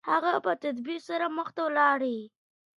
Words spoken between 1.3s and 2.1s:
مخته ولاړ.